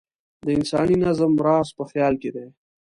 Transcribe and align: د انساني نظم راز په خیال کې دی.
د 0.45 0.47
انساني 0.57 0.95
نظم 1.05 1.31
راز 1.45 1.67
په 1.77 1.83
خیال 1.89 2.13
کې 2.21 2.29
دی. 2.35 2.47